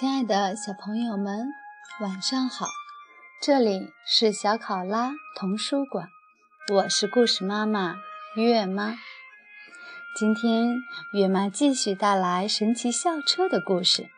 [0.00, 1.52] 亲爱的小朋友们，
[2.00, 2.64] 晚上好！
[3.42, 6.08] 这里是小考拉童书馆，
[6.72, 7.96] 我是故事妈妈
[8.34, 8.96] 月妈。
[10.16, 10.78] 今天
[11.12, 14.08] 月妈继续带来神奇校车的故事，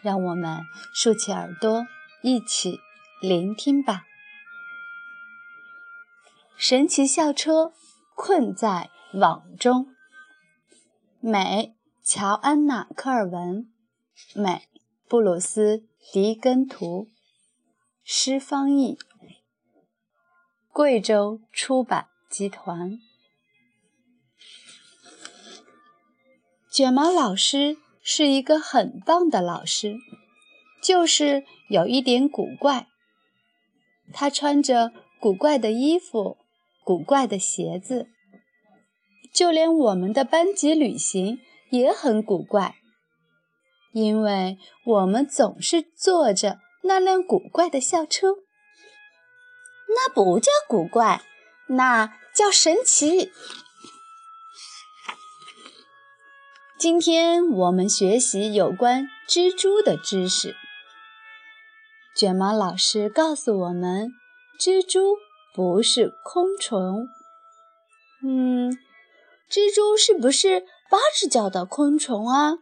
[0.00, 0.62] 让我们
[0.94, 1.86] 竖起耳朵
[2.22, 2.80] 一起
[3.20, 4.04] 聆听吧。
[6.56, 7.74] 神奇校车
[8.14, 9.94] 困在网中，
[11.20, 13.70] 美乔安娜·科尔文，
[14.34, 14.66] 美。
[15.08, 15.78] 布鲁斯·
[16.12, 17.08] 狄根图，
[18.04, 18.98] 诗方译，
[20.70, 23.00] 贵州出版集团。
[26.70, 29.96] 卷毛老师是一个很棒的老师，
[30.82, 32.86] 就是有一点古怪。
[34.12, 36.36] 他穿着古怪的衣服，
[36.84, 38.10] 古怪的鞋子，
[39.32, 42.74] 就连我们的班级旅行也很古怪。
[43.98, 48.36] 因为我们总是坐着那辆古怪的校车，
[49.88, 51.22] 那不叫古怪，
[51.66, 53.32] 那叫神奇。
[56.78, 60.54] 今天我们学习有关蜘蛛的知识。
[62.14, 64.12] 卷毛老师告诉我们，
[64.60, 65.16] 蜘蛛
[65.52, 67.08] 不是昆虫。
[68.22, 68.70] 嗯，
[69.50, 72.58] 蜘蛛是不是八只脚的昆虫啊？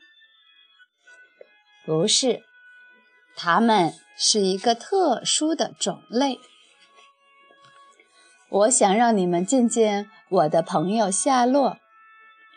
[1.86, 2.42] 不是，
[3.36, 6.40] 它们是一个特殊的种类。
[8.48, 11.78] 我想让你们见见我的朋友夏洛。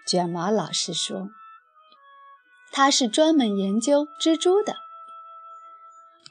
[0.07, 1.29] 卷毛老师说，
[2.71, 4.77] 他是专门研究蜘蛛的。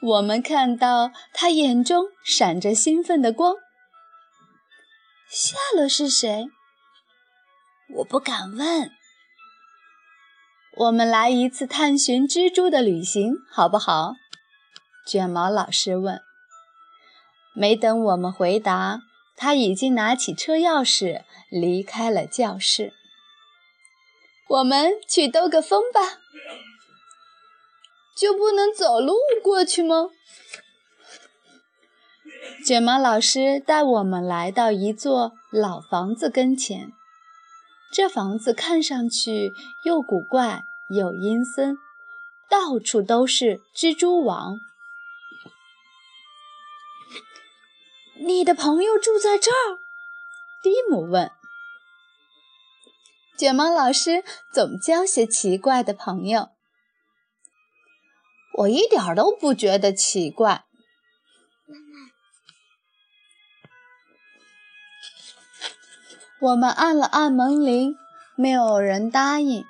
[0.01, 3.55] 我们看到他眼中闪着兴奋的光。
[5.29, 6.47] 夏洛是谁？
[7.95, 8.91] 我不敢问。
[10.79, 14.13] 我们来一次探寻蜘蛛的旅行，好不好？
[15.05, 16.21] 卷毛老师问。
[17.53, 19.01] 没等我们回答，
[19.35, 22.93] 他已经拿起车钥匙离开了教室。
[24.47, 25.99] 我们去兜个风吧。
[28.15, 30.07] 就不能走路过去吗？
[32.65, 36.93] 卷毛老师带我们来到一座老房子跟前。
[37.91, 39.53] 这房子看上去
[39.83, 40.63] 又古怪。
[40.89, 41.77] 又阴森，
[42.49, 44.57] 到处都是蜘蛛网。
[48.21, 49.79] 你的朋友住在这儿？
[50.61, 51.31] 蒂姆问。
[53.37, 56.49] 卷毛老师总交些奇怪的朋友。
[58.57, 60.65] 我一点都不觉得奇怪。
[66.41, 67.95] 我们按了按门铃，
[68.35, 69.65] 没有人答应。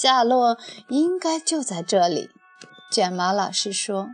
[0.00, 0.56] 夏洛
[0.88, 2.30] 应该就在这里，
[2.90, 4.08] 卷毛老师说。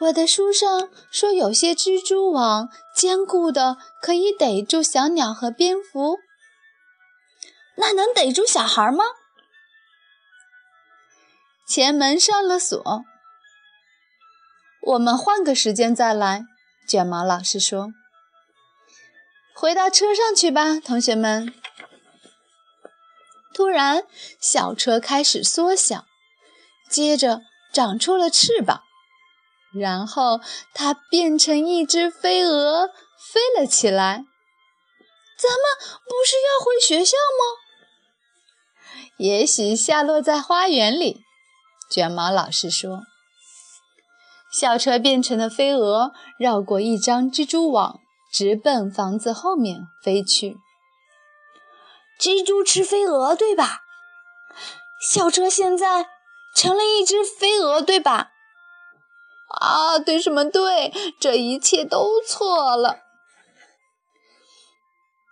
[0.00, 6.18] 我的书上说，有些蜘蛛网坚固的可以逮住小鸟和蝙蝠。
[7.76, 9.04] 那能逮住小孩吗？
[11.66, 13.04] 前门上了锁。
[14.82, 16.44] 我们换个时间再来，
[16.88, 17.92] 卷毛老师说。
[19.54, 21.52] 回到车上去吧，同学们。
[23.60, 24.06] 突然，
[24.40, 26.06] 小车开始缩小，
[26.88, 27.42] 接着
[27.74, 28.84] 长出了翅膀，
[29.78, 30.40] 然后
[30.72, 32.86] 它变成一只飞蛾，
[33.18, 34.24] 飞了起来。
[35.36, 35.60] 咱们
[36.06, 38.96] 不是要回学校吗？
[39.18, 41.20] 也许下落在花园里。
[41.90, 43.02] 卷毛老师说
[44.50, 48.00] ：“校车变成了飞蛾，绕过一张蜘蛛网，
[48.32, 50.56] 直奔房子后面飞去。”
[52.20, 53.80] 蜘蛛吃飞蛾，对吧？
[55.00, 56.06] 校车现在
[56.54, 58.32] 成了一只飞蛾，对吧？
[59.58, 60.92] 啊，对什么对？
[61.18, 62.98] 这一切都错了。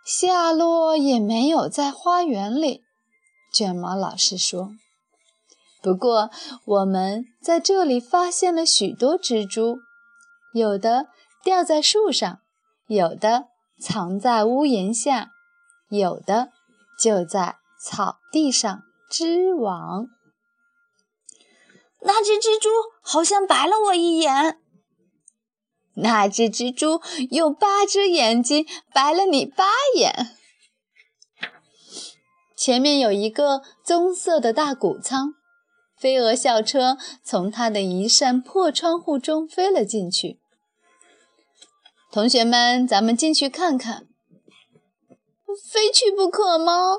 [0.02, 2.82] 夏洛也没有在花园里，
[3.52, 4.70] 卷毛老师说。
[5.82, 6.30] 不过，
[6.64, 9.80] 我们在这里发现了许多蜘蛛，
[10.54, 11.08] 有的
[11.44, 12.40] 吊在树上，
[12.86, 13.48] 有的
[13.78, 15.30] 藏在屋檐下，
[15.90, 16.52] 有的。
[16.98, 20.06] 就在草地上织网。
[22.00, 22.68] 那只蜘蛛
[23.00, 24.60] 好像白了我一眼。
[25.94, 27.00] 那只蜘蛛
[27.30, 29.64] 用八只眼睛白了你八
[29.96, 30.36] 眼。
[32.56, 35.34] 前面有一个棕色的大谷仓，
[35.96, 40.40] 飞蛾校车从它的一扇破窗户中飞了进去。
[42.10, 44.07] 同学们，咱们进去看看。
[45.54, 46.98] 非去不可吗？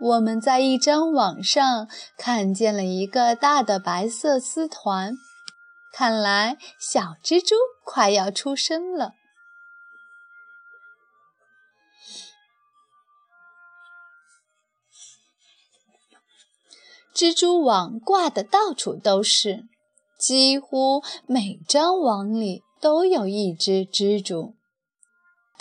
[0.00, 1.88] 我们在一张网上
[2.18, 5.14] 看见了一个大的白色丝团，
[5.92, 7.54] 看来小蜘蛛
[7.84, 9.12] 快要出生了。
[17.14, 19.62] 蜘蛛网挂的到处都是，
[20.18, 24.56] 几乎每张网里都有一只蜘蛛，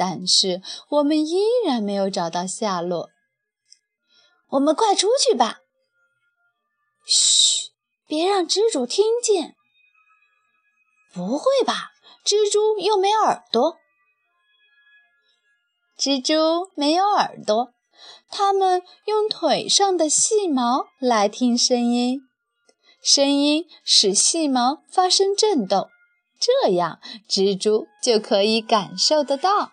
[0.05, 3.09] 但是我们依然没有找到下落。
[4.49, 5.59] 我们快出去吧！
[7.05, 7.71] 嘘，
[8.05, 9.55] 别让蜘蛛听见。
[11.13, 11.91] 不会吧？
[12.25, 13.77] 蜘蛛又没耳朵？
[15.97, 17.73] 蜘蛛没有耳朵，
[18.29, 22.19] 它们用腿上的细毛来听声音，
[23.01, 25.89] 声音使细毛发生震动，
[26.37, 29.71] 这样蜘蛛就可以感受得到。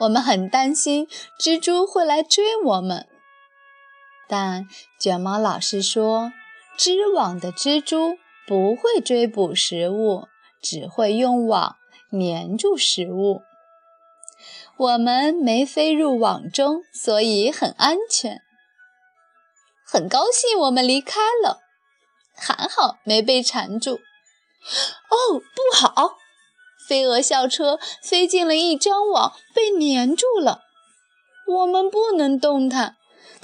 [0.00, 1.06] 我们很担心
[1.38, 3.08] 蜘蛛会来追我们，
[4.28, 6.32] 但卷毛老师说，
[6.76, 10.28] 织网的蜘蛛不会追捕食物，
[10.60, 11.76] 只会用网
[12.10, 13.42] 粘住食物。
[14.76, 18.42] 我们没飞入网中，所以很安全。
[19.86, 21.60] 很高兴我们离开了，
[22.34, 23.94] 还好没被缠住。
[23.94, 26.18] 哦，不好！
[26.88, 30.62] 飞蛾校车飞进了一张网，被粘住了。
[31.46, 32.96] 我们不能动弹，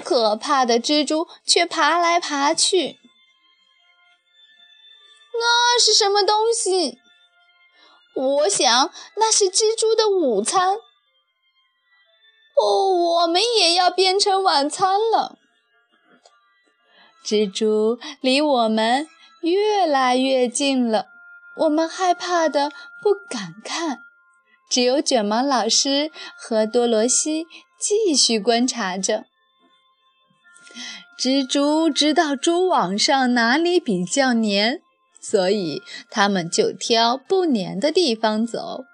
[0.03, 2.99] 可怕的蜘蛛却爬来爬去。
[5.35, 6.99] 那是什么东西？
[8.15, 10.77] 我想那是蜘蛛的午餐。
[12.61, 15.39] 哦，我们也要变成晚餐了。
[17.25, 19.09] 蜘蛛离我们
[19.41, 21.12] 越来越近了。
[21.57, 22.71] 我们害怕的
[23.03, 23.99] 不敢看，
[24.71, 27.47] 只有卷毛老师和多罗西
[27.79, 29.25] 继续观察着。
[31.19, 34.83] 蜘蛛知道蛛网上哪里比较黏，
[35.21, 38.85] 所以它们就挑不粘的地方走。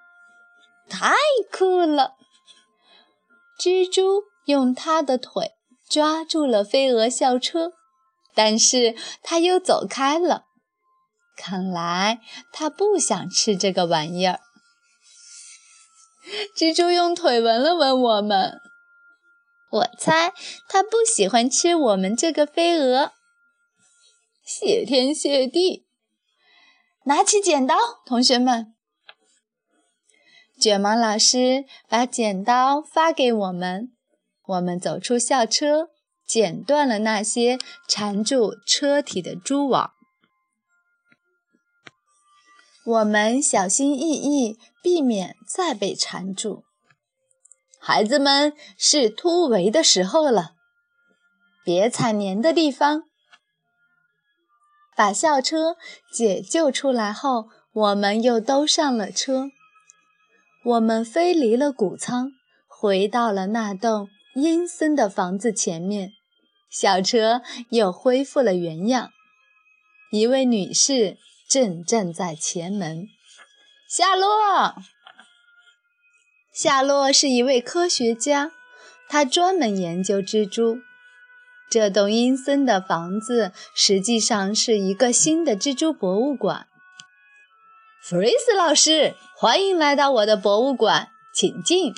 [0.90, 1.14] 太
[1.50, 2.14] 酷了！
[3.58, 5.52] 蜘蛛用它的腿
[5.88, 7.72] 抓住了飞蛾校车，
[8.34, 10.47] 但是它又走开了。
[11.38, 12.20] 看来
[12.52, 14.40] 他不想吃这个玩意儿。
[16.54, 18.60] 蜘蛛用腿闻了闻我们，
[19.70, 20.34] 我猜
[20.68, 23.12] 他不喜欢吃我们这个飞蛾。
[24.44, 25.86] 谢天谢地！
[27.04, 28.74] 拿起剪刀，同学们。
[30.60, 33.92] 卷毛老师把剪刀发给我们，
[34.44, 35.90] 我们走出校车，
[36.26, 39.92] 剪断了那些缠住车体的蛛网。
[42.88, 46.64] 我们小心翼翼，避免再被缠住。
[47.78, 50.52] 孩子们，是突围的时候了，
[51.62, 53.02] 别踩黏的地方。
[54.96, 55.76] 把校车
[56.10, 59.50] 解救出来后，我们又都上了车。
[60.64, 62.30] 我们飞离了谷仓，
[62.66, 66.12] 回到了那栋阴森的房子前面。
[66.70, 69.10] 校车又恢复了原样。
[70.10, 71.18] 一位女士。
[71.48, 73.08] 正站在前门，
[73.88, 74.76] 夏洛。
[76.52, 78.52] 夏洛是一位科学家，
[79.08, 80.80] 他专门研究蜘蛛。
[81.70, 86.66] 这栋阴森的房子实际上是一个新的蜘蛛博物馆。
[88.02, 91.94] 弗瑞斯老师，欢迎来到我的博物馆，请进。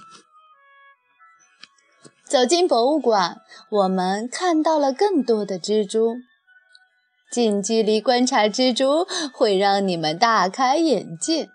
[2.24, 6.18] 走进博物馆，我们看到了更多的蜘蛛。
[7.30, 11.48] 近距离观察蜘蛛会让你们大开眼界。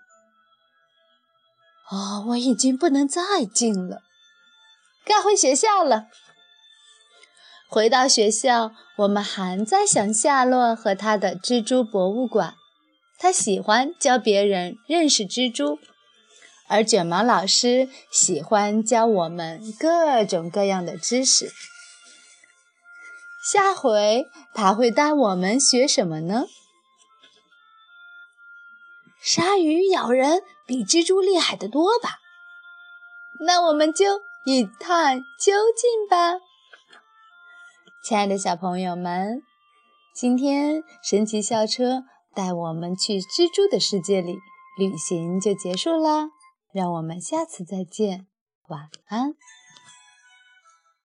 [1.90, 4.00] 哦，我已经不能再近了，
[5.04, 6.06] 该回学校了。
[7.68, 12.54] 回到学校，我们还在想夏洛和他的蜘蛛博物馆。
[13.18, 15.78] 他喜欢教别人认识蜘蛛，
[16.68, 21.50] 而卷毛老师喜欢教我们各种各样的知识。
[23.48, 26.46] 下回他会带我们学什么呢？
[29.22, 32.18] 鲨鱼咬人比蜘蛛厉害得多吧？
[33.38, 36.40] 那我们就一探究竟吧。
[38.02, 39.40] 亲爱的小朋友们，
[40.12, 42.02] 今天神奇校车
[42.34, 44.38] 带我们去蜘蛛的世界里
[44.76, 46.30] 旅行就结束啦，
[46.72, 48.26] 让我们下次再见，
[48.66, 49.36] 晚安。